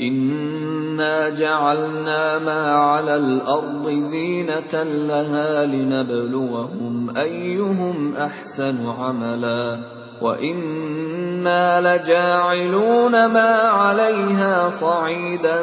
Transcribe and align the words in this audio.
إِنَّا 0.00 1.28
جَعَلْنَا 1.28 2.38
مَا 2.38 2.72
عَلَى 2.72 3.16
الْأَرْضِ 3.16 3.90
زِينَةً 3.90 4.82
لَّهَا 4.84 5.66
لِنَبْلُوَهُمْ 5.66 7.16
أَيُّهُمْ 7.16 8.16
أَحْسَنُ 8.16 8.88
عَمَلًا 8.88 9.78
وَإِنَّا 10.22 11.80
لَجَاعِلُونَ 11.80 13.26
مَا 13.26 13.50
عَلَيْهَا 13.50 14.68
صَعِيدًا 14.68 15.62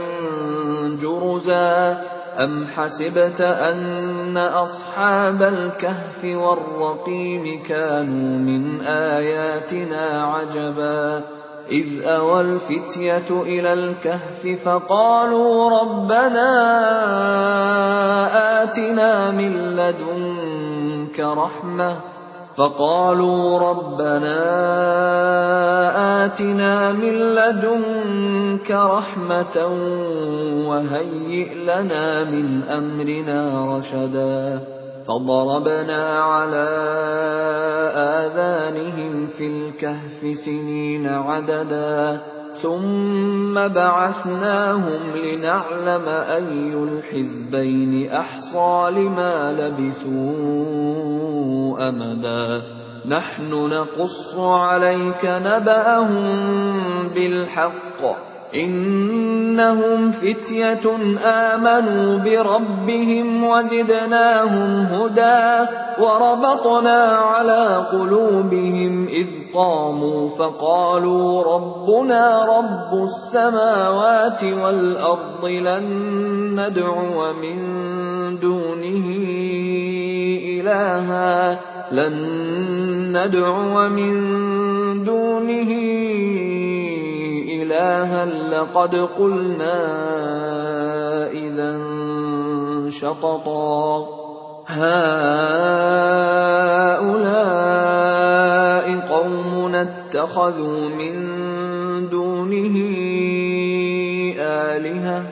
جُرُزًا 1.02 2.02
أَمْ 2.40 2.66
حَسِبْتَ 2.68 3.42
أَنَّ 3.42 4.38
أَصْحَابَ 4.38 5.44
الْكَهْفِ 5.44 6.26
وَالرَّقِيمِ 6.26 7.64
كَانُوا 7.64 8.38
مِنْ 8.40 8.82
آيَاتِنَا 8.82 10.24
عَجَبًا 10.24 11.41
إِذْ 11.72 12.04
أَوَى 12.04 12.42
الْفِتْيَةُ 12.42 13.42
إِلَى 13.42 13.74
الْكَهْفِ 13.74 14.48
فَقَالُوا 14.66 15.82
رَبَّنَا 15.82 16.52
آتِنَا 18.64 19.32
مِن 19.32 19.76
لَّدُنكَ 19.76 21.20
رَحْمَةً. 21.20 22.12
فقالوا 22.58 23.60
ربنا 23.60 24.40
آتنا 26.26 26.92
من 26.92 27.14
لدنك 27.36 28.72
رحمة 28.72 29.68
وهيئ 30.68 31.56
لنا 31.56 32.24
من 32.24 32.64
أمرنا 32.64 33.66
رشدا. 33.78 34.81
فضربنا 35.08 36.20
على 36.20 36.68
آذانهم 37.96 39.26
في 39.26 39.48
الكهف 39.48 40.38
سنين 40.38 41.08
عددا 41.08 42.22
ثم 42.54 43.68
بعثناهم 43.68 45.16
لنعلم 45.16 46.08
أي 46.10 46.74
الحزبين 46.74 48.12
أحصى 48.12 48.88
لما 48.92 49.54
لبثوا 49.54 50.92
أمدا. 51.90 52.62
نحن 53.06 53.52
نقص 53.52 54.38
عليك 54.38 55.26
نبأهم 55.26 56.24
بالحق. 57.16 58.02
إِنَّهُمْ 58.56 60.12
فِتْيَةٌ 60.12 60.86
آمَنُوا 61.26 62.18
بِرَبِّهِمْ 62.18 63.44
وَزِدْنَاهُمْ 63.44 64.72
هُدًى 64.84 65.70
وَرَبَطْنَا 66.00 67.02
عَلَىٰ 67.04 67.88
قُلُوبِهِمْ 67.92 69.08
إِذْ 69.08 69.28
قَامُوا 69.54 70.30
فَقَالُوا 70.30 71.44
رَبُّنَا 71.56 72.46
رَبُّ 72.58 73.04
السَّمَاوَاتِ 73.04 74.44
وَالْأَرْضِ 74.44 75.46
لَن 75.46 75.86
نَّدْعُوَ 76.56 77.34
مِن 77.34 77.58
دُونِهِ 78.40 79.06
إِلَٰهًا 80.60 81.60
لَّن 81.92 82.16
نَّدْعُوَ 83.12 83.90
مِن 83.90 84.14
دُونِهِ 85.04 85.72
إِلَٰهًا 87.72 88.26
لَّقَدْ 88.26 88.96
قُلْنَا 88.96 89.80
إِذًا 91.32 91.72
شَطَطًا 92.90 94.08
هَٰؤُلَاءِ 94.68 96.06
قَوْمُنَا 99.10 99.82
اتَّخَذُوا 99.82 100.90
مِن 101.00 101.16
دُونِهِ 102.12 102.76
آلِهَةً 104.76 105.20
ۖ 105.24 105.26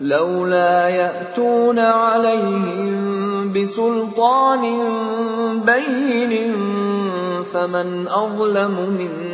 لَّوْلَا 0.00 0.88
يَأْتُونَ 0.88 1.78
عَلَيْهِم 1.78 3.52
بِسُلْطَانٍ 3.52 4.64
بَيِّنٍ 5.64 6.52
فَمَنْ 7.52 7.88
أَظْلَمُ 8.08 8.74
مِمَّنِ 9.00 9.25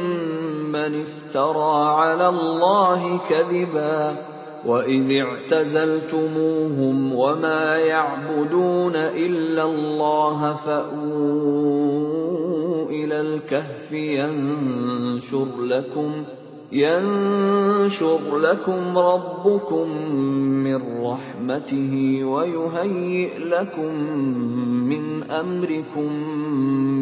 افْتَرَىٰ 0.87 1.89
عَلَى 1.89 2.29
اللَّهِ 2.29 3.19
كَذِبًا 3.29 4.17
وَإِذِ 4.67 5.21
اعْتَزَلْتُمُوهُمْ 5.21 7.15
وَمَا 7.15 7.77
يَعْبُدُونَ 7.79 8.97
إِلَّا 8.97 9.65
اللَّهَ 9.65 10.55
فَأْوُوا 10.55 12.03
إِلَى 12.91 13.21
الْكَهْفِ 13.21 13.93
يَنشُرْ 16.73 18.39
لَكُمْ 18.39 18.99
ربكم 18.99 19.89
من 20.65 21.05
رحمته 21.05 22.25
ويهيئ 22.25 23.39
لكم 23.39 23.93
من 24.89 25.31
أمركم 25.31 26.11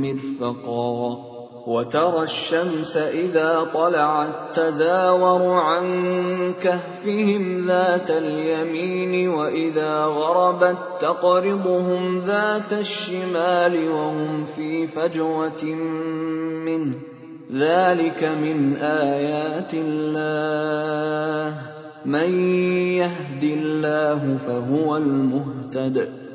مرفقا 0.02 1.29
وترى 1.66 2.22
الشمس 2.22 2.97
إذا 2.97 3.66
طلعت 3.75 4.34
تزاور 4.54 5.60
عن 5.60 5.84
كهفهم 6.62 7.66
ذات 7.66 8.10
اليمين 8.10 9.28
وإذا 9.28 10.04
غربت 10.04 10.78
تقرضهم 11.00 12.19
ذات 12.26 12.72
الشمال 12.72 13.88
وهم 13.91 14.44
في 14.44 14.87
فجوة 14.87 15.65
منه 16.65 16.93
ذلك 17.53 18.25
من 18.25 18.77
آيات 18.77 19.75
الله. 19.75 21.56
من 22.04 22.41
يهد 22.97 23.45
الله 23.45 24.39
فهو 24.47 24.97
المهتد. 24.97 26.20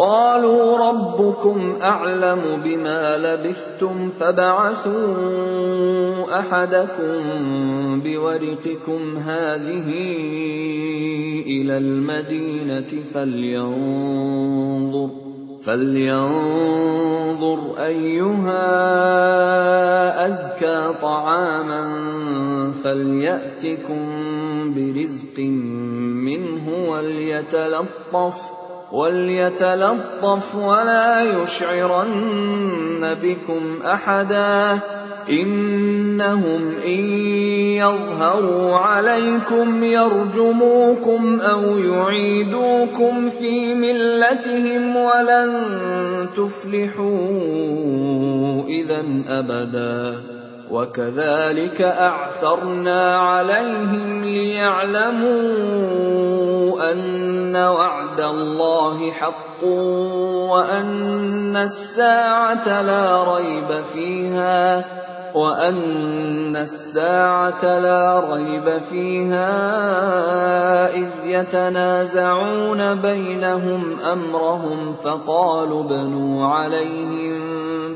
قَالُوا 0.00 0.88
رَبُّكُمْ 0.88 1.78
أَعْلَمُ 1.82 2.62
بِمَا 2.64 3.16
لَبِثْتُمْ 3.16 4.08
فَابْعَثُوا 4.08 5.04
أَحَدَكُم 6.40 7.20
بِوَرِقِكُمْ 8.00 9.16
هَٰذِهِ 9.16 9.88
إِلَى 11.46 11.76
الْمَدِينَةِ 11.78 12.90
فَلْيَنظُرْ 15.66 17.60
أَيُّهَا 17.78 18.66
أَزْكَىٰ 20.26 20.94
طَعَامًا 21.02 21.82
فَلْيَأْتِكُم 22.84 24.04
بِرِزْقٍ 24.74 25.36
مِّنْهُ 26.24 26.90
وَلْيَتَلَطَّفْ 26.90 28.60
وَلَا 30.54 31.22
يُشْعِرَنَّ 31.22 33.14
بِكُمْ 33.22 33.82
أَحَدًا 33.86 34.78
إِنَّهُمْ 35.30 36.74
إِن 36.84 37.00
يَظْهَرُوا 37.78 38.76
عَلَيْكُمْ 38.76 39.82
يَرْجُمُوكُمْ 39.84 41.40
أَوْ 41.40 41.78
يُعِيدُوكُمْ 41.78 43.28
فِي 43.30 43.74
مِلَّتِهِمْ 43.74 44.96
وَلَن 44.96 45.50
تُفْلِحُوا 46.36 47.28
إِذًا 48.68 49.02
أَبَدًا 49.28 50.39
وَكَذَٰلِكَ 50.70 51.82
أَعْثَرْنَا 51.82 53.16
عَلَيْهِمْ 53.16 54.24
لِيَعْلَمُوا 54.24 55.32
أَنَّ 56.92 57.56
وَعْدَ 57.56 58.20
اللَّهِ 58.20 59.10
حَقٌّ 59.10 59.64
وَأَنَّ 60.54 61.56
السَّاعَةَ 61.56 62.82
لَا 62.82 63.22
رَيْبَ 68.30 68.78
فِيهَا 68.90 69.50
إِذْ 70.94 71.08
يَتَنَازَعُونَ 71.24 72.94
بَيْنَهُمْ 72.94 73.98
أَمْرَهُمْ 74.12 74.94
فَقَالُوا 75.04 75.84
ابْنُوا 75.84 76.46
عَلَيْهِم 76.46 77.40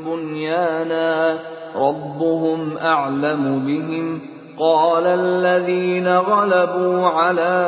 بُنْيَانًا 0.05 1.35
ۖ 1.37 1.39
رَّبُّهُمْ 1.77 2.79
أَعْلَمُ 2.79 3.67
بِهِمْ 3.67 4.19
ۚ 4.19 4.23
قَالَ 4.59 5.07
الَّذِينَ 5.07 6.09
غَلَبُوا 6.09 7.07
عَلَىٰ 7.07 7.67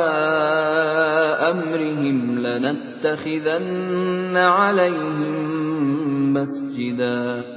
أَمْرِهِمْ 1.51 2.39
لَنَتَّخِذَنَّ 2.39 4.37
عَلَيْهِم 4.37 6.33
مَّسْجِدًا 6.33 7.56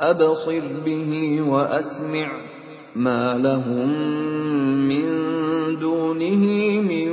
أَبْصِرْ 0.00 0.62
بِهِ 0.86 1.42
وَأَسْمِعْ 1.42 2.28
ۚ 2.28 2.30
مَا 2.96 3.38
لَهُم 3.38 3.88
مِّن 4.88 5.06
دُونِهِ 5.80 6.44
مِن 6.80 7.10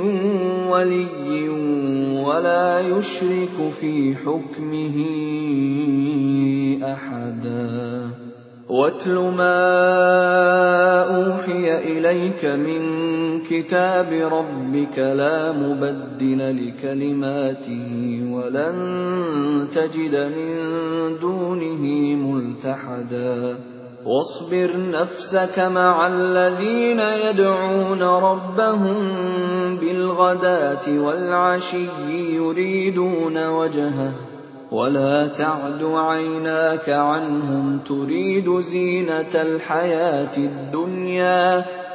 وَلِيٍّ 0.70 1.48
وَلَا 2.22 2.80
يُشْرِكُ 2.80 3.70
فِي 3.80 4.14
حُكْمِهِ 4.14 4.96
أَحَدًا. 6.92 8.10
وَاتْلُ 8.68 9.14
مَا 9.14 9.58
أُوحِيَ 11.02 11.98
إِلَيْكَ 11.98 12.44
مِن 12.44 12.82
كِتَابِ 13.50 14.12
رَبِّكَ 14.12 14.94
ۖ 14.94 14.98
لَا 14.98 15.52
مُبَدِّلَ 15.52 16.66
لِكَلِمَاتِهِ 16.68 18.20
وَلَن 18.32 18.76
تَجِدَ 19.74 20.14
مِن 20.36 20.56
دُونِهِ 21.20 22.14
مُلْتَحَدًا. 22.14 23.58
وَاصْبِرْ 24.06 24.70
نَفْسَكَ 24.92 25.58
مَعَ 25.58 26.06
الَّذِينَ 26.06 27.00
يَدْعُونَ 27.00 28.02
رَبَّهُم 28.02 28.96
بِالْغَدَاةِ 29.78 30.86
وَالْعَشِيِّ 30.88 32.34
يُرِيدُونَ 32.34 33.48
وَجْهَهُ 33.48 34.10
ۖ. 34.10 34.14
وَلَا 34.72 35.26
تَعْدُ 35.26 35.82
عَيْنَاكَ 35.82 36.90
عَنْهُمْ 36.90 37.78
تُرِيدُ 37.88 38.60
زِينَةَ 38.60 39.34
الْحَيَاةِ 39.34 40.36
الدُّنْيَا 40.36 41.60
ۖ. 41.60 41.85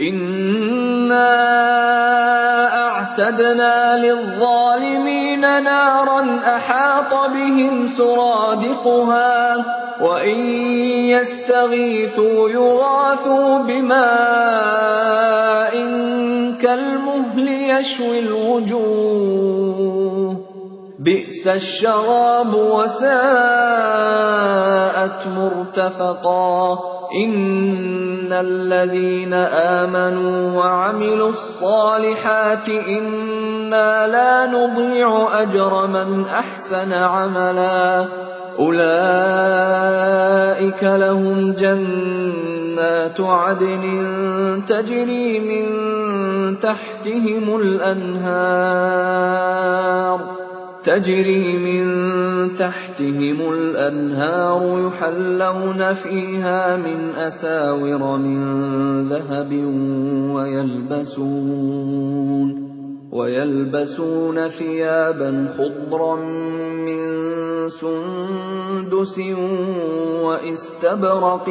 إِنَّا 0.00 1.30
أَعْتَدْنَا 2.86 3.98
لِلظَّالِمِينَ 3.98 5.40
نَارًا 5.40 6.40
أَحَاطَ 6.56 7.30
بِهِمْ 7.30 7.88
سُرَادِقُهَا 7.88 9.64
وَإِن 10.02 10.40
يَسْتَغِيثُوا 11.14 12.48
يُغَاثُوا 12.50 13.58
بِمَاءٍ 13.58 14.04
كَالْمُهْلِ 16.58 17.48
يَشْوِي 17.48 18.18
الْوُجُوهَ 18.18 19.54
ۚ 20.34 20.38
بِئْسَ 21.04 21.46
الشَّرَابُ 21.46 22.54
وَسَاءَتْ 22.54 23.10
مُرْتَفَقًا. 25.26 26.78
إِنَّ 27.24 28.32
الَّذِينَ 28.32 29.34
آمَنُوا 29.34 30.56
وَعَمِلُوا 30.56 31.28
الصَّالِحَاتِ 31.28 32.68
إِنَّا 32.68 34.06
لَا 34.06 34.46
نُضِيعُ 34.46 35.28
أَجْرَ 35.42 35.86
مَنْ 35.86 36.24
أَحْسَنَ 36.24 36.92
عَمَلًا. 36.92 38.08
أُولَٰئِكَ 38.58 39.24
لَهُمْ 40.82 41.52
جَنَّاتُ 41.52 43.20
عَدْنٍ 43.20 43.84
تَجْرِي 44.68 45.38
مِن 45.40 45.66
تَحْتِهِمُ 46.60 47.56
الْأَنْهَارُ. 47.56 49.23
تجري 50.84 51.58
من 51.58 51.84
تحتهم 52.56 53.52
الأنهار 53.52 54.88
يحلون 54.88 55.94
فيها 55.94 56.76
من 56.76 57.10
أساور 57.16 58.16
من 58.18 59.08
ذهب 59.08 59.52
ويلبسون 60.34 61.84
ويلبسون 63.12 64.48
ثيابا 64.48 65.48
خضرا 65.58 66.16
من 66.86 67.04
سندس 67.68 69.20
واستبرق 70.24 71.48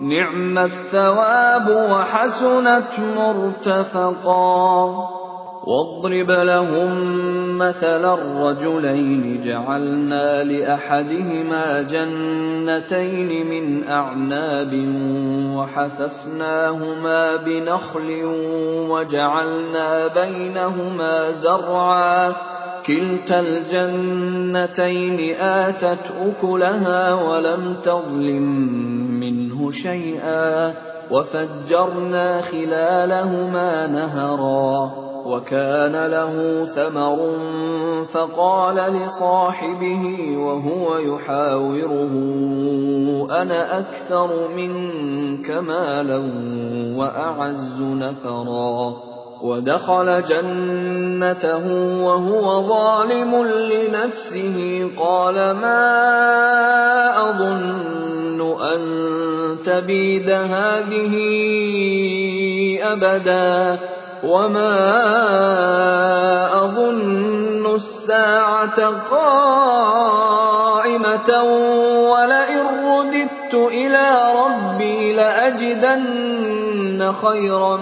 نِعْمَ 0.00 0.58
الثَّوَابُ 0.58 1.90
وَحَسُنَتْ 1.90 2.98
مُرْتَفَقًا. 3.16 4.96
وَاضْرِبْ 5.66 6.30
لَهُم 6.30 6.90
مَّثَلًا 7.58 8.14
رَّجُلَيْنِ 8.14 9.42
جَعَلْنَا 9.44 10.44
لِأَحَدِهِمَا 10.44 11.82
جَنَّتَيْنِ 11.82 13.46
مِنْ 13.46 13.88
أَعْنَابٍ 13.88 14.72
وَحَفَفْنَاهُمَا 15.56 17.36
بِنَخْلٍ 17.36 18.24
وَجَعَلْنَا 18.90 20.06
بَيْنَهُمَا 20.06 21.30
زَرْعًا. 21.30 22.57
كِلْتَا 22.88 23.40
الْجَنَّتَيْنِ 23.40 25.34
آتَتْ 25.40 26.04
أُكُلَهَا 26.20 27.14
وَلَمْ 27.14 27.76
تَظْلِم 27.84 28.42
مِّنْهُ 29.20 29.72
شَيْئًا 29.72 30.74
وَفَجَّرْنَا 31.10 32.40
خِلَالَهُمَا 32.40 33.86
نَهَرًا 33.86 34.92
وَكَانَ 35.26 36.06
لَهُ 36.10 36.64
ثَمَرٌ 36.64 37.18
فَقَالَ 38.04 38.76
لِصَاحِبِهِ 38.76 40.04
وَهُوَ 40.38 40.98
يُحَاوِرُهُ 40.98 42.14
أَنَا 43.42 43.78
أَكْثَرُ 43.78 44.48
مِنكَ 44.56 45.50
مَالًا 45.50 46.18
وَأَعَزُّ 46.98 47.80
نَفَرًا. 47.80 49.17
وَدَخَلَ 49.42 50.08
جَنَّتَهُ 50.24 51.66
وَهُوَ 52.02 52.46
ظَالِمٌ 52.68 53.30
لِّنَفْسِهِ. 53.46 54.56
قَالَ 54.98 55.34
مَا 55.34 55.84
أَظُنُّ 57.30 58.40
أَن 58.60 58.80
تَبِيدَ 59.66 60.30
هَٰذِهِ 60.30 61.14
أَبَدًا 62.82 63.78
وَمَا 64.24 64.74
أَظُنُّ 66.64 67.66
السَّاعَةَ 67.74 68.80
قَائِمَةً 69.10 70.30
وَلَئِن 72.10 72.66
رُّدِدتُّ 72.90 73.37
إِلَىٰ 73.54 74.32
رَبِّي 74.44 75.12
لَأَجِدَنَّ 75.12 77.12
خَيْرًا 77.12 77.76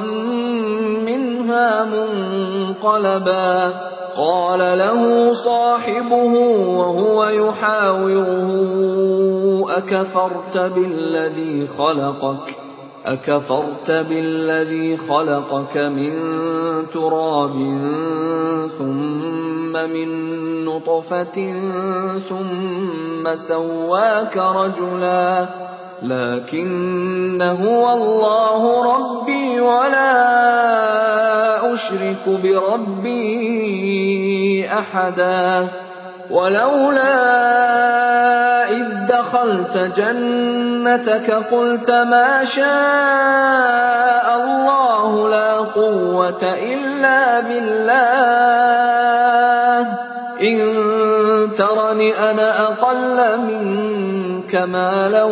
مِّنْهَا 1.09 1.85
مُنقَلَبًا 1.85 3.75
قَالَ 4.17 4.59
لَهُ 4.79 5.33
صَاحِبُهُ 5.33 6.35
وَهُوَ 6.79 7.25
يُحَاوِرُهُ 7.27 8.51
أَكَفَرْتَ 9.69 10.59
بِالَّذِي 10.59 11.67
خَلَقَكَ؟ 11.79 12.57
أَكَفَرْتَ 13.07 13.91
بِالَّذِي 13.91 14.97
خَلَقَكَ 14.97 15.77
مِن 15.77 16.13
تُرَابٍ 16.95 17.55
ثُمَّ 18.79 19.46
مِن 19.85 20.09
نُّطْفَةٍ 20.65 21.39
ثُمَّ 22.29 23.25
سَوَّاكَ 23.37 24.37
رَجُلًا 24.37 25.47
لَّٰكِنَّ 26.03 27.43
هُوَ 27.43 27.85
اللَّهُ 27.93 28.63
رَبِّي 28.95 29.61
وَلَا 29.61 30.13
أُشْرِكُ 31.75 32.25
بِرَبِّي 32.43 33.17
أَحَدًا 34.73 35.69
وَلَوْلَا 36.31 37.17
إِذْ 38.71 39.07
دَخَلْتَ 39.09 39.77
جَنَّتَكَ 39.97 40.56
قُلْتَ 41.31 41.91
مَا 41.91 42.45
شَاءَ 42.45 44.27
اللَّهُ 44.37 45.29
لَا 45.29 45.53
قُوَّةَ 45.57 46.43
إِلَّا 46.43 47.41
بِاللَّهِ. 47.41 48.57
إِن 50.43 50.59
تَرَنِ 51.59 52.01
أَنَا 52.01 52.63
أَقَلَّ 52.63 53.39
مِنكَ 53.41 54.55
مَالًا 54.55 55.25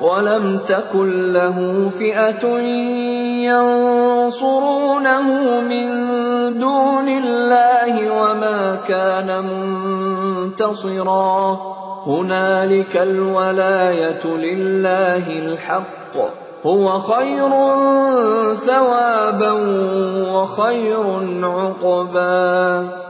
وَلَمْ 0.00 0.58
تَكُن 0.68 1.32
لَّهُ 1.32 1.88
فِئَةٌ 1.98 2.58
يَنصُرُونَهُ 3.48 5.26
مِن 5.60 5.88
دُونِ 6.60 7.08
اللَّهِ 7.08 8.22
وَمَا 8.22 8.78
كَانَ 8.88 9.44
مُنتَصِرًا. 10.56 11.58
هُنَالِكَ 12.06 12.96
الْوَلَايَةُ 12.96 14.24
لِلَّهِ 14.24 15.26
الْحَقِّ 15.38 16.14
ۚ. 16.14 16.32
هُوَ 16.66 16.98
خَيْرٌ 16.98 17.50
ثَوَابًا 18.54 19.52
وَخَيْرٌ 20.32 21.04
عُقْبًا. 21.42 23.09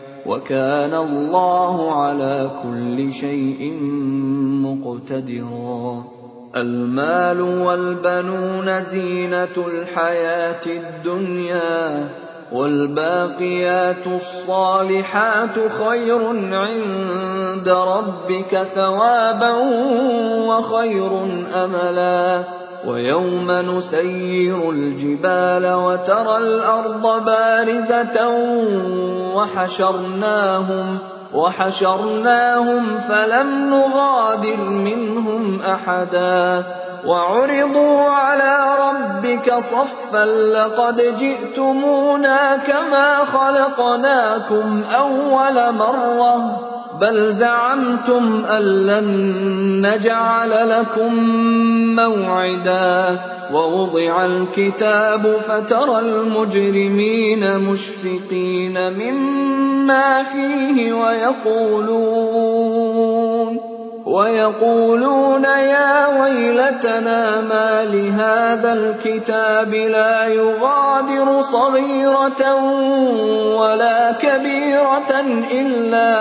وكان 0.25 0.93
الله 0.93 2.01
على 2.01 2.51
كل 2.63 3.13
شيء 3.13 3.73
مقتدرا. 4.63 6.03
المال 6.55 7.41
والبنون 7.41 8.83
زينة 8.83 9.55
الحياة 9.67 10.65
الدنيا 10.65 12.09
والباقيات 12.51 14.07
الصالحات 14.07 15.71
خير 15.83 16.27
عند 16.53 17.69
ربك 17.69 18.63
ثوابا 18.63 19.53
وخير 20.47 21.11
أملا. 21.55 22.60
ويوم 22.85 23.51
نسير 23.51 24.69
الجبال 24.69 25.73
وترى 25.73 26.37
الأرض 26.37 27.25
بارزة 27.25 28.29
وحشرناهم 29.35 30.97
وحشرناهم 31.33 32.97
فلم 32.97 33.69
نغادر 33.69 34.57
منهم 34.69 35.61
أحدا 35.61 36.63
وعرضوا 37.05 38.09
على 38.09 38.59
ربك 38.79 39.53
صفا 39.59 40.25
لقد 40.25 41.15
جئتمونا 41.17 42.57
كما 42.57 43.25
خلقناكم 43.25 44.83
أول 44.83 45.73
مرة 45.73 46.59
بل 47.01 47.33
زعمتم 47.33 48.45
أن 48.45 48.61
لن 48.61 49.07
نجعل 49.87 50.69
لكم 50.69 51.13
موعدا 51.95 53.19
ووضع 53.53 54.25
الكتاب 54.25 55.37
فترى 55.47 55.99
المجرمين 55.99 57.59
مشفقين 57.59 58.93
مما 58.93 60.23
فيه 60.23 60.93
ويقولون. 60.93 62.41
ويقولون 64.11 65.43
يا 65.43 66.07
ويلتنا 66.21 67.41
ما 67.41 67.85
لهذا 67.85 68.73
الكتاب 68.73 69.73
لا 69.73 70.27
يغادر 70.27 71.41
صغيرة 71.41 72.55
ولا 73.55 74.11
كبيرة 74.11 75.11
إلا 75.51 76.11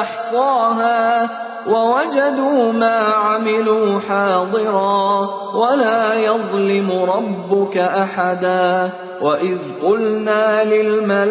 أحصاها 0.00 1.28
ووجدوا 1.66 2.72
ما 2.72 2.98
عملوا 2.98 4.00
حاضرا 4.00 5.28
ولا 5.54 6.14
يظلم 6.14 6.92
ربك 6.92 7.76
أحدا 7.78 8.90
وإذ 9.22 9.58
قلنا 9.82 10.64
للملائكة 10.64 11.30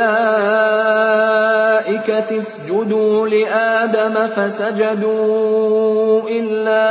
اسجدوا 2.37 3.27
لآدم 3.27 4.27
فسجدوا 4.35 6.21
إلا 6.29 6.89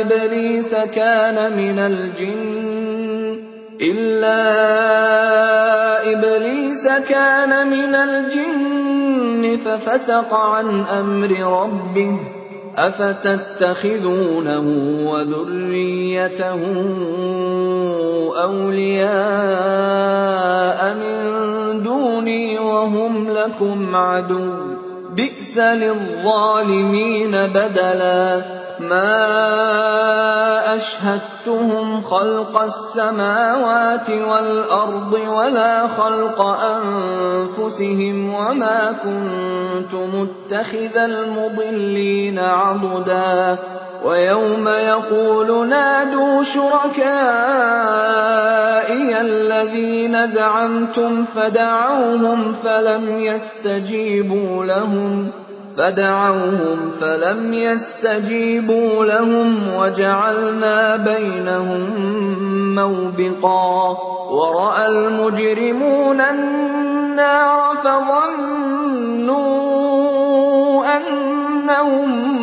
إبليس 0.00 0.74
كان 0.74 1.52
من 1.56 1.78
الجن 1.78 2.76
إلا 3.80 4.42
إبليس 6.12 6.88
كان 7.08 7.70
من 7.70 7.94
الجن 7.94 8.65
ففسق 9.56 10.34
عن 10.34 10.80
أمر 10.80 11.62
ربه 11.62 12.18
أفتتخذونه 12.76 14.64
وذريته 15.10 16.60
أولياء 18.42 19.16
من 20.94 21.82
دوني 21.82 22.58
وهم 22.58 23.30
لكم 23.30 23.96
عدو 23.96 24.50
بئس 25.10 25.58
للظالمين 25.58 27.30
بدلا 27.30 28.42
ما 28.80 30.74
أشهدتهم 30.74 32.02
خلق 32.02 32.60
السماوات 32.62 34.10
والأرض 34.10 35.12
ولا 35.12 35.88
خلق 35.88 36.40
أنفسهم 36.40 38.34
وما 38.34 38.92
كنت 39.04 39.94
متخذ 39.94 40.96
المضلين 40.96 42.38
عضدا 42.38 43.58
ويوم 44.04 44.68
يقول 44.68 45.68
نادوا 45.68 46.42
شركائي 46.42 47.06
الذين 49.20 50.26
زعمتم 50.26 51.24
فدعوهم 51.24 52.54
فلم 52.64 53.18
يستجيبوا 53.18 54.64
لهم 54.64 55.30
فدعوهم 55.76 56.90
فلم 57.00 57.54
يستجيبوا 57.54 59.04
لهم 59.04 59.74
وجعلنا 59.74 60.96
بينهم 60.96 61.94
موبقا 62.74 63.98
ورأى 64.30 64.86
المجرمون 64.86 66.20
النار 66.20 67.76
فظنوا 67.84 69.36
أنهم 70.96 72.36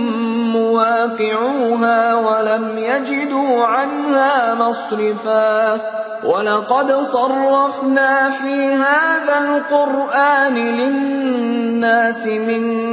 مواقعوها 0.54 2.15
ولم 2.15 2.78
يجدوا 2.78 3.65
عنها 3.65 4.54
مصرفا 4.54 5.82
ولقد 6.24 6.91
صرفنا 6.91 8.30
في 8.30 8.74
هذا 8.74 9.38
القرآن 9.39 10.56
للناس 10.56 12.28
من 12.28 12.92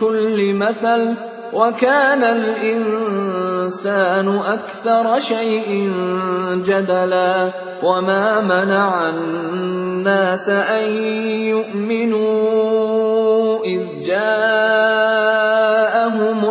كل 0.00 0.54
مثل 0.54 1.14
وكان 1.52 2.22
الإنسان 2.24 3.88
أكثر 4.46 5.18
شيء 5.18 5.92
جدلا 6.66 7.52
وما 7.82 8.40
منع 8.40 9.08
الناس 9.08 10.48
أن 10.48 10.92
يؤمنوا 11.54 12.76
إذ 13.64 13.80
جاءهم 14.04 15.36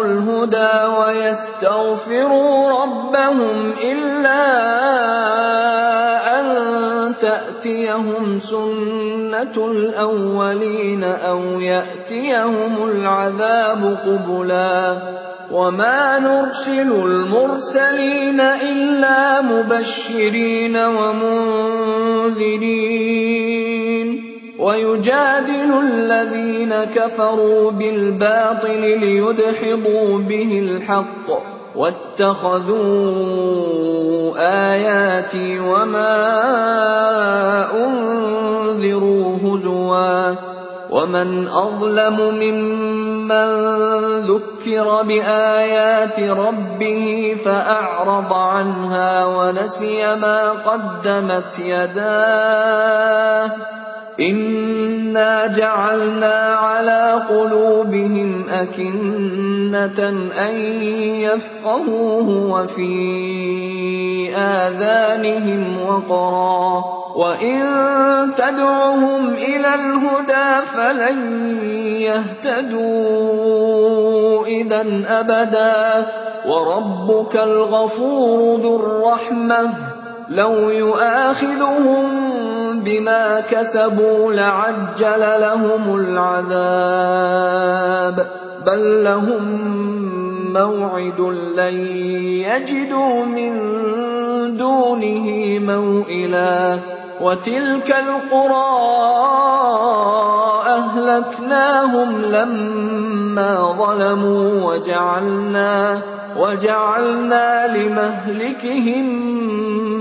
الهدى 0.02 0.86
ويستغفروا 1.00 2.70
ربهم 2.84 3.74
إلا 3.84 5.25
تاتيهم 7.36 8.40
سنة 8.40 9.72
الأولين 9.72 11.04
أو 11.04 11.40
يأتيهم 11.60 12.90
العذاب 12.90 13.98
قبلا 14.06 14.98
وما 15.52 16.20
نرسل 16.20 16.92
المرسلين 16.92 18.40
إلا 18.40 19.42
مبشرين 19.42 20.78
ومنذرين. 20.78 22.56
ويجادل 24.60 25.72
الذين 25.90 26.74
كفروا 26.96 27.72
بالباطل 27.72 29.00
ليدحضوا 29.00 30.18
به 30.18 30.60
الحق. 30.60 31.55
واتخذوا 31.76 32.76
آياتي 34.38 35.60
وما 35.60 36.16
أنذروا 37.86 39.38
هزوا 39.44 40.36
ومن 40.90 41.48
أظلم 41.48 42.18
ممن 42.42 43.48
ذكر 44.20 45.02
بآيات 45.04 46.20
ربه 46.20 47.38
فأعرض 47.46 48.34
عنها 48.34 49.26
ونسي 49.26 50.16
ما 50.16 50.52
قدمت 50.52 51.60
يداه 51.60 53.52
انا 54.20 55.48
جعلنا 55.48 56.56
على 56.56 57.22
قلوبهم 57.30 58.46
اكنه 58.50 60.10
ان 60.48 60.56
يفقهوه 61.22 62.52
وفي 62.52 64.36
اذانهم 64.36 65.82
وقرا 65.82 66.84
وان 67.16 67.62
تدعهم 68.38 69.34
إلى 69.34 69.76
الهدى 69.76 70.66
فلن 70.74 71.58
يهتدوا 72.46 73.36
اذا 74.46 74.86
ابدا 75.08 76.08
وربك 76.46 77.36
الغفور 77.36 78.60
ذو 78.62 78.76
الرحمه 78.76 79.95
لو 80.30 80.70
يؤاخذهم 80.70 82.06
بما 82.80 83.40
كسبوا 83.40 84.34
لعجل 84.34 85.20
لهم 85.20 86.00
العذاب. 86.00 88.28
بل 88.66 89.04
لهم 89.04 89.76
مَوْعِدٌ 90.54 91.20
لَّن 91.58 91.78
يَجِدُوا 92.48 93.26
مِن 93.26 93.54
دُونِهِ 94.58 95.60
مَوْئِلًا. 95.60 96.80
وَتِلْكَ 97.22 97.96
الْقُرَىٰ 98.08 98.76
أَهْلَكْنَاهُمْ 100.68 102.22
لَمَّا 102.22 103.76
ظَلَمُوا 103.78 104.74
وَجَعَلْنَا 106.38 107.78
لِمَهْلِكِهِم 107.78 109.06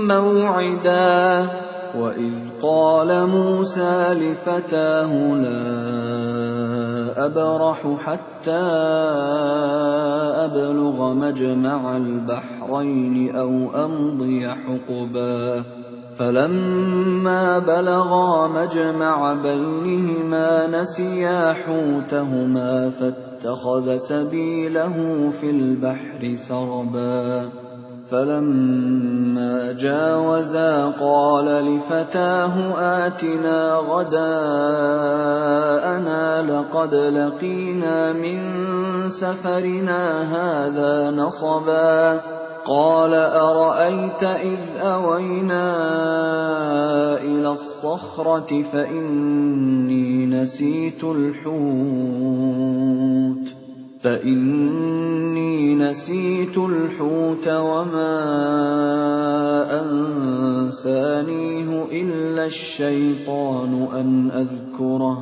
مَّوْعِدًا. 0.07 1.49
وَإِذْ 1.95 2.33
قَالَ 2.61 3.27
مُوسَىٰ 3.27 4.13
لِفَتَاهُ 4.13 5.35
لَا 5.35 5.65
أَبْرَحُ 7.25 7.87
حَتَّىٰ 7.99 8.51
أَبْلُغَ 10.45 11.13
مَجْمَعَ 11.13 11.97
الْبَحْرَيْنِ 11.97 13.35
أَوْ 13.35 13.85
أَمْضِيَ 13.85 14.47
حُقُبًا. 14.47 15.63
فَلَمَّا 16.19 17.59
بَلَغَا 17.59 18.47
مَجْمَعَ 18.47 19.33
بَيْنِهِمَا 19.33 20.67
نَسِيَا 20.67 21.53
حُوتَهُمَا 21.53 22.89
فَاتَّخَذَ 22.89 23.97
سَبِيلَهُ 23.97 25.29
فِي 25.29 25.49
الْبَحْرِ 25.49 26.35
سَرَبًا. 26.35 27.64
فَلَمَّا 28.11 29.71
جَاوَزَا 29.71 30.85
قَالَ 31.01 31.45
لِفَتَاهُ 31.45 32.55
آتِنَا 33.07 33.75
غَدَاءَنَا 33.89 34.21
لَقَدْ 36.41 36.93
لَقِينَا 36.93 38.13
مِن 38.13 38.39
سَفَرِنَا 39.09 40.03
هَٰذَا 40.35 41.11
نَصَبًا 41.11 42.21
قَالَ 42.65 43.13
أَرَأَيْتَ 43.13 44.23
إِذْ 44.23 44.59
أَوَيْنَا 44.81 45.65
إِلَى 47.21 47.49
الصَّخْرَةِ 47.49 48.61
فَإِنِّي 48.73 50.25
نَسِيتُ 50.25 51.03
الْحُوتَ 51.03 51.55
فَإِنِّي 54.05 55.75
نَسِيتُ 55.75 56.57
الْحُوتَ 56.57 57.47
وَمَا 57.47 58.13
أَنسَانِيهُ 59.81 61.69
إِلَّا 61.91 62.45
الشَّيْطَانُ 62.45 63.87
أَنْ 63.95 64.31
أَذْكُرَهُ 64.31 65.17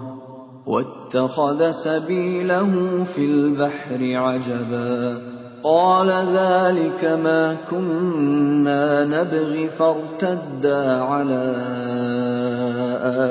وَاتَّخَذَ 0.67 1.72
سَبِيلَهُ 1.72 3.04
فِي 3.04 3.26
الْبَحْرِ 3.26 4.00
عَجَبًا 4.02 5.22
قَالَ 5.63 6.08
ذَٰلِكَ 6.34 7.06
مَا 7.24 7.56
كُنَّا 7.72 9.06
نَبْغِ 9.06 9.67
فَارْتَدَّا 9.80 11.02
عَلَىٰ 11.02 11.56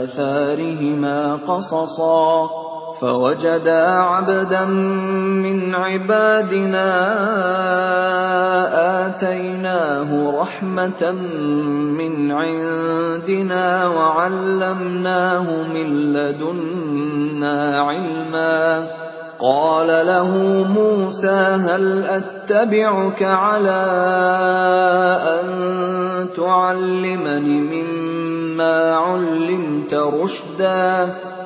آثَارِهِمَا 0.02 1.36
قَصَصًا 1.36 2.61
فَوَجَدَا 3.00 3.86
عَبْدًا 3.88 4.64
مِّنْ 4.64 5.74
عِبَادِنَا 5.74 6.88
آتَيْنَاهُ 9.06 10.40
رَحْمَةً 10.40 11.12
مِّنْ 11.98 12.32
عِندِنَا 12.32 13.86
وَعَلَّمْنَاهُ 13.86 15.46
مِن 15.74 16.12
لَّدُنَّا 16.12 17.82
عِلْمًا. 17.82 18.86
قَالَ 19.40 20.06
لَهُ 20.06 20.66
مُوسَىٰ 20.74 21.58
هَلْ 21.66 22.04
أَتَّبِعُكَ 22.04 23.22
عَلَىٰ 23.22 23.84
أَن 25.22 25.48
تُعَلِّمَنِ 26.36 27.44
مِمَّا 27.72 28.94
عُلِّمْتَ 28.94 29.94
رُشْدًا؟ 29.94 31.14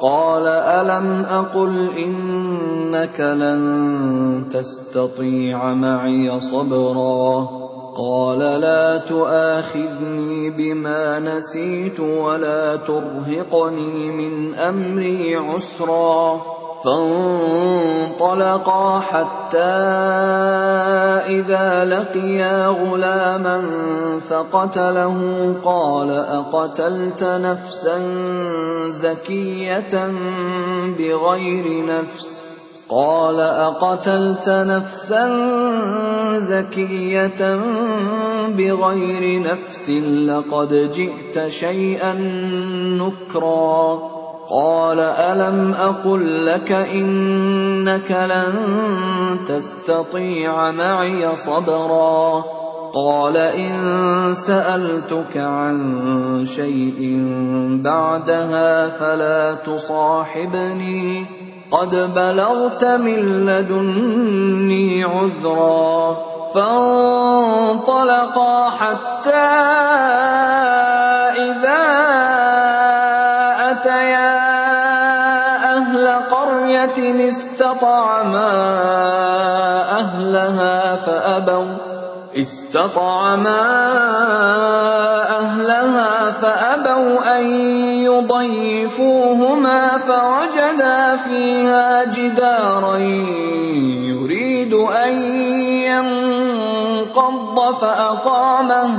قَالَ 0.00 0.46
أَلَمْ 0.46 1.24
أَقُلْ 1.24 1.88
إِنَّكَ 1.98 3.20
لَن 3.20 4.44
تَسْتَطِيعَ 4.52 5.74
مَعِيَ 5.74 6.40
صَبْرًا؟ 6.40 7.48
قَالَ 7.96 8.38
لَا 8.38 8.98
تُؤَاخِذْنِي 8.98 10.50
بِمَا 10.50 11.18
نَسِيتُ 11.18 12.00
وَلَا 12.00 12.76
تُرْهِقْنِي 12.76 14.10
مِنْ 14.10 14.54
أَمْرِي 14.54 15.36
عُسْرًا. 15.36 16.63
فَانطَلَقَا 16.84 18.82
حَتَّىٰ 19.00 19.58
إِذَا 21.26 21.84
لَقِيَا 21.84 22.66
غُلَامًا 22.66 23.58
فَقَتَلَهُ 24.28 25.18
قَالَ 25.64 26.10
أَقَتَلْتَ 26.10 27.24
نَفْسًا 27.24 27.98
زَكِيَّةً 28.88 30.12
بِغَيْرِ 30.98 31.66
نَفْسٍ؟ 31.84 32.44
قال 32.88 33.40
أقتلت 33.40 34.48
نفسا 34.48 35.24
زكية 36.38 37.56
بغير 38.48 39.42
نفس 39.42 39.90
لقد 40.28 40.90
جئت 40.92 41.48
شيئا 41.48 42.12
نكرا 43.00 43.98
قَالَ 44.50 45.00
أَلَمْ 45.00 45.72
أَقُل 45.72 46.46
لَّكَ 46.46 46.72
إِنَّكَ 46.72 48.10
لَن 48.10 48.52
تَسْتَطِيعَ 49.48 50.70
مَعِيَ 50.70 51.36
صَبْرًا؟ 51.36 52.44
قَالَ 52.94 53.36
إِن 53.36 53.74
سَأَلْتُكَ 54.34 55.36
عَن 55.36 56.46
شَيْءٍ 56.46 57.00
بَعْدَهَا 57.84 58.88
فَلَا 58.88 59.54
تُصَاحِبْنِي 59.54 61.26
قَدْ 61.70 62.14
بَلَغْتَ 62.14 62.84
مِن 62.84 63.46
لَّدُنِّي 63.46 65.04
عُذْرًا 65.04 66.16
فَانطَلَقَا 66.54 67.90
حَتَّىٰ 68.70 70.03
أَهْلَهَا 85.40 86.30
فَأَبَوْا 86.30 87.38
أَن 87.38 87.50
يُضَيِّفُوهُمَا 88.04 89.98
فَوَجَدَا 89.98 91.16
فِيهَا 91.16 92.04
جِدَارًا 92.04 92.96
يُرِيدُ 92.96 94.74
أَن 94.74 95.22
يَنقَضَّ 95.62 97.74
فَأَقَامَهُ. 97.80 98.98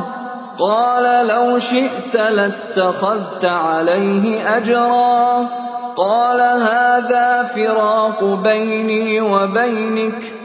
قَالَ 0.59 1.27
لَوْ 1.27 1.59
شِئْتَ 1.59 2.15
لَاتَّخَذْتَ 2.15 3.45
عَلَيْهِ 3.45 4.57
أَجْرًا. 4.57 5.47
قَالَ 5.97 6.39
هَٰذَا 6.39 7.43
فِرَاقُ 7.43 8.23
بَيْنِي 8.23 9.21
وَبَيْنِكَ 9.21 10.23
ۚ. 10.23 10.44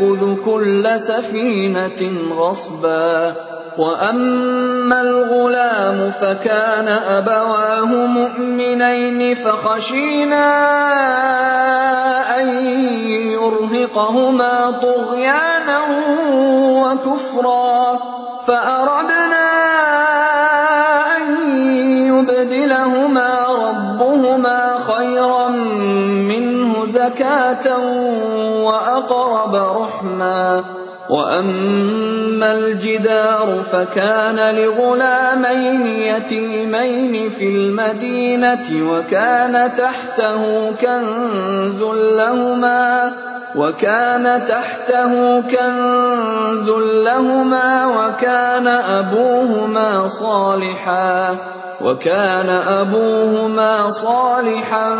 يأخذ 0.00 0.44
كل 0.44 1.00
سفينة 1.00 2.32
غصبا 2.34 3.34
وأما 3.78 5.00
الغلام 5.00 6.10
فكان 6.10 6.88
أبواه 6.88 7.84
مؤمنين 8.06 9.34
فخشينا 9.34 10.46
أن 12.40 12.48
يرهقهما 13.28 14.70
طغيانا 14.82 15.78
وكفرا 16.84 17.98
فأردنا 18.46 19.50
يُبْدِلَهُمَا 22.20 23.46
رَبُّهُمَا 23.48 24.78
خَيْرًا 24.78 25.48
زَكَاةً 27.00 27.66
وَأَقْرَبَ 28.64 29.54
رُحْمًا 29.54 30.64
وَأَمَّا 31.10 32.52
الْجِدَارُ 32.52 33.62
فَكَانَ 33.72 34.54
لِغُلَامَيْنِ 34.56 35.86
يَتِيمَيْنِ 35.86 37.30
فِي 37.30 37.46
الْمَدِينَةِ 37.56 38.66
وَكَانَ 38.92 39.72
تَحْتَهُ 39.78 40.72
كَنزٌ 40.80 41.82
لَّهُمَا 42.20 43.12
وكان 43.56 44.46
تحته 44.48 45.40
كنز 45.40 46.68
لهما 47.08 47.86
وكان 47.86 48.66
أبوهما 48.68 50.08
صالحا 50.08 51.36
وكان 51.80 52.48
أبوهما 52.48 53.90
صالحا 53.90 54.96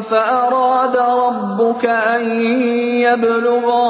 فأراد 0.00 0.96
ربك 0.96 1.86
أن 1.86 2.40
يبلغا 3.00 3.88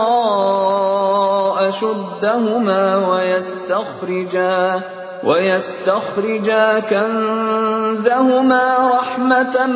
أشدهما 1.68 3.08
ويستخرجا 3.08 4.82
ويستخرجا 5.24 6.80
كنزهما 6.80 8.64
رحمة 8.94 9.66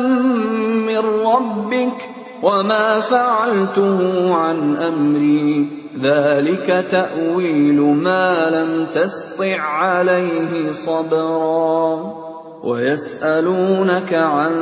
من 0.87 0.97
ربك 1.25 2.09
وما 2.43 2.99
فعلته 2.99 3.99
عن 4.35 4.75
أمري. 4.75 5.79
ذلك 6.01 6.85
تأويل 6.91 7.81
ما 7.81 8.49
لم 8.49 8.87
تسطع 8.95 9.59
عليه 9.59 10.73
صبرا. 10.73 12.18
ويسألونك 12.63 14.13
عن 14.13 14.53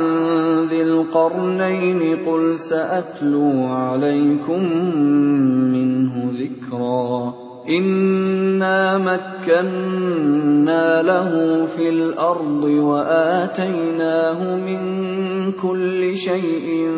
ذي 0.70 0.82
القرنين 0.82 2.26
قل 2.26 2.58
سأتلو 2.58 3.66
عليكم 3.66 4.62
منه 5.72 6.32
ذكرا. 6.38 7.34
إنا 7.68 8.98
مكنا 8.98 11.02
له 11.02 11.66
في 11.76 11.88
الأرض 11.88 12.64
وآتيناه 12.64 14.56
من 14.56 14.82
كل 15.52 16.16
شيء 16.16 16.90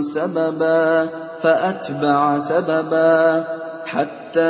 سببا 0.00 1.08
فأتبع 1.42 2.38
سببا 2.38 3.44
حتى 3.86 4.40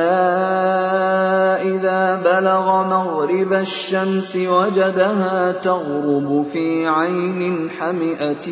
إذا 1.71 2.21
بلغ 2.25 2.85
مغرب 2.85 3.53
الشمس 3.53 4.37
وجدها 4.37 5.53
تغرب 5.53 6.47
في 6.53 6.87
عين 6.87 7.71
حمئة 7.71 8.49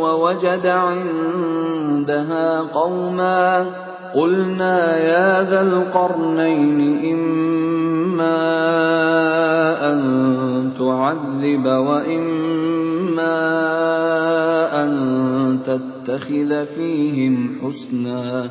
ووجد 0.00 0.66
عندها 0.66 2.60
قوما 2.60 3.66
قلنا 4.14 4.98
يا 4.98 5.42
ذا 5.50 5.62
القرنين 5.62 6.80
إما 7.12 8.38
أن 9.92 10.72
تعذب 10.78 11.66
وإما 11.66 13.38
أن 14.84 15.58
تتخذ 15.66 16.66
فيهم 16.66 17.58
حسنا 17.62 18.50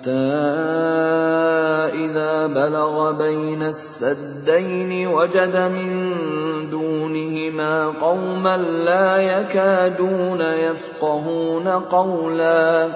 حتى 0.00 0.12
إذا 1.94 2.46
بلغ 2.46 3.12
بين 3.12 3.62
السدين 3.62 5.06
وجد 5.06 5.56
من 5.56 5.90
دونهما 6.70 7.86
قوما 8.00 8.56
لا 8.56 9.16
يكادون 9.16 10.40
يفقهون 10.40 11.68
قولا. 11.68 12.88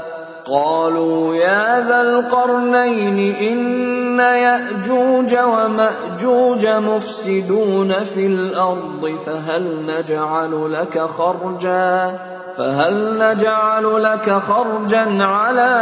قالوا 0.46 1.34
يا 1.34 1.88
ذا 1.88 2.00
القرنين 2.00 3.34
إن 3.34 4.18
يأجوج 4.18 5.34
ومأجوج 5.34 6.66
مفسدون 6.66 7.92
في 7.92 8.26
الأرض 8.26 9.10
فهل 9.26 9.86
نجعل 9.86 10.72
لك 10.72 11.02
خرجا؟ 11.02 12.33
فهل 12.58 13.18
نجعل 13.18 14.02
لك 14.02 14.30
خرجا 14.32 15.24
على 15.24 15.74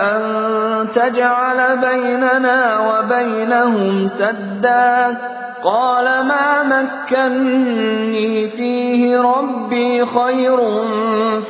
أن 0.00 0.22
تجعل 0.94 1.78
بيننا 1.78 2.78
وبينهم 2.78 4.08
سدا؟ 4.08 5.16
قال 5.64 6.04
ما 6.04 6.62
مكني 6.62 8.48
فيه 8.48 9.20
ربي 9.20 10.06
خير 10.06 10.58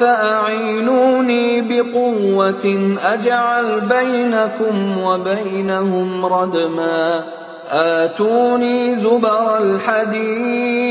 فأعينوني 0.00 1.60
بقوة 1.60 2.96
أجعل 3.02 3.80
بينكم 3.80 4.98
وبينهم 4.98 6.26
ردما. 6.26 7.24
آتوني 7.70 8.94
زبر 8.94 9.58
الحديد. 9.58 10.90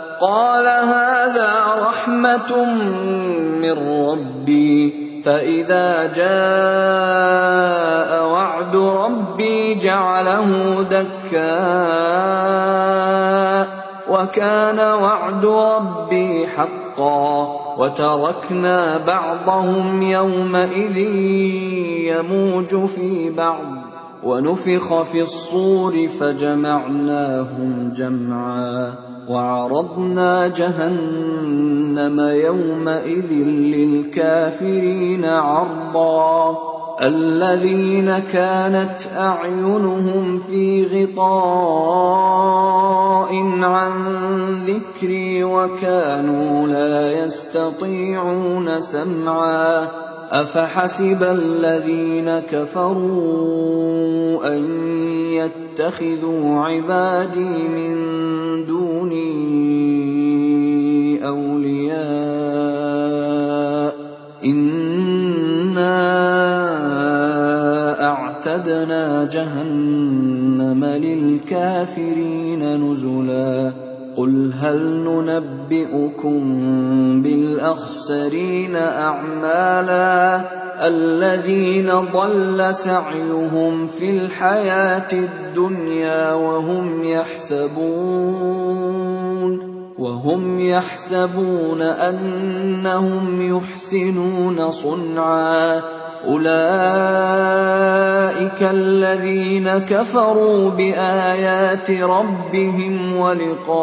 قال 0.21 0.67
هذا 0.67 1.51
رحمة 1.87 2.65
من 3.61 3.75
ربي 4.09 5.01
فإذا 5.25 6.13
جاء 6.13 7.51
وعد 8.27 8.75
ربي 8.75 9.75
جعله 9.75 10.81
دكاء 10.83 11.41
وكان 14.09 14.79
وعد 14.79 15.45
ربي 15.45 16.47
حقا 16.47 17.61
وتركنا 17.77 18.97
بعضهم 18.97 20.01
يومئذ 20.01 20.97
يموج 22.07 22.85
في 22.85 23.29
بعض. 23.29 23.80
ونفخ 24.23 25.01
في 25.01 25.21
الصور 25.21 26.07
فجمعناهم 26.07 27.93
جمعا 27.95 28.93
وعرضنا 29.29 30.47
جهنم 30.47 32.19
يومئذ 32.19 33.31
للكافرين 33.75 35.25
عرضا 35.25 36.57
الذين 37.01 38.19
كانت 38.19 38.97
أعينهم 39.17 40.39
في 40.39 40.85
غطاء 40.85 42.41
عن 43.63 43.91
ذكري 44.65 45.43
وكانوا 45.43 46.67
لا 46.67 47.11
يستطيعون 47.11 48.81
سمعا 48.81 50.10
أفحسب 50.31 51.23
الذين 51.23 52.39
كفروا 52.39 53.57
أن 54.55 54.63
يتخذوا 55.33 56.59
عبادي 56.59 57.67
من 57.67 57.95
دوني 58.65 59.27
أولياء 61.27 62.01
إنا 64.45 66.21
أَعْتَدْنَا 68.41 69.25
جَهَنَّمَ 69.25 70.85
لِلْكَافِرِينَ 70.85 72.63
نُزُلًا 72.83 73.73
قُلْ 74.17 74.53
هَلْ 74.53 74.79
نُنَبِّئُكُم 75.07 76.41
بِالْأَخْسَرِينَ 77.21 78.75
أَعْمَالًا 78.75 80.41
الَّذِينَ 80.87 81.89
ضَلَّ 82.13 82.75
سَعْيُهُمْ 82.75 83.87
فِي 83.87 84.11
الْحَيَاةِ 84.11 85.13
الدُّنْيَا 85.13 86.33
وَهُمْ 86.33 87.03
يَحْسَبُونَ 87.03 88.51
وهم 90.01 90.59
يحسبون 90.59 91.81
أنهم 91.81 93.41
يحسنون 93.41 94.71
صنعا 94.71 96.00
أُولَٰئِكَ 96.27 96.51
الَّذِينَ 98.61 99.69
كَفَرُوا 99.77 100.69
بِآيَاتِ 100.69 101.91
رَبِّهِمْ 101.91 103.15
وَلِقَائِهِ 103.17 103.75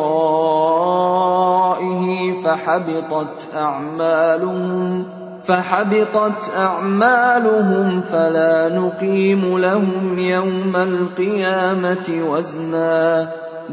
فَحَبِطَتْ 2.45 3.55
أَعْمَالُهُمْ 3.55 5.19
فحبطت 5.49 6.51
أعمالهم 6.57 8.01
فلا 8.01 8.69
نقيم 8.69 9.59
لهم 9.59 10.19
يوم 10.19 10.77
القيامة 10.77 12.25
وزنا 12.29 13.29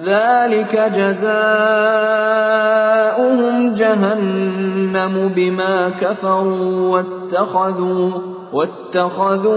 ذلك 0.06 0.92
جزاؤهم 0.96 1.26
جهنم 3.74 5.32
بما 5.36 5.90
كفروا 5.90 6.90
واتخذوا 6.90 8.35
واتخذوا 8.54 9.56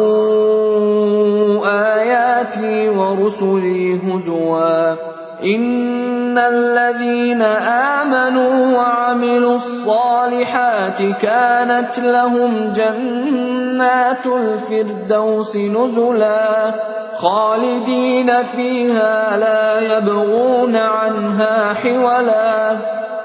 آياتي 1.94 2.88
ورسلي 2.88 4.00
هزوا. 4.00 4.92
إن 5.44 6.38
الذين 6.38 7.42
آمنوا 7.42 8.78
وعملوا 8.78 9.54
الصالحات 9.54 11.02
كانت 11.02 11.98
لهم 11.98 12.72
جنات 12.72 14.26
الفردوس 14.26 15.56
نزلا. 15.56 16.74
خالدين 17.16 18.32
فيها 18.42 19.36
لا 19.36 19.96
يبغون 19.98 20.76
عنها 20.76 21.74
حولا. 21.74 22.76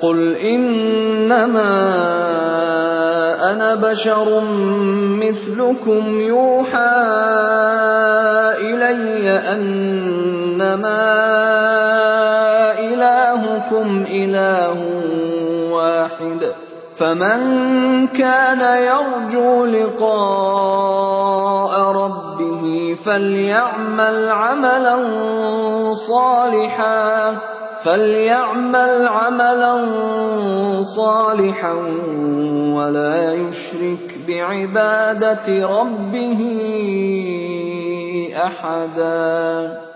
قل 0.00 0.36
انما 0.36 1.72
أنا 3.52 3.74
بشر 3.74 4.42
مثلكم 5.20 6.20
يوحى 6.20 6.90
الي 8.60 9.30
انما 9.30 11.00
الهكم 12.78 14.04
اله 14.10 14.78
واحد 15.72 16.52
فمن 16.96 17.40
كان 18.06 18.60
يرجو 18.60 19.64
لقاء 19.66 20.92
ربه 21.92 22.96
فليعمل 23.04 24.28
عملا 24.28 24.96
صالحا 25.94 27.36
فليعمل 27.84 29.08
عملا 29.08 29.74
صالحا 30.82 31.72
ولا 32.74 33.32
يشرك 33.32 34.18
بعباده 34.28 35.66
ربه 35.66 36.40
احدا 38.36 39.89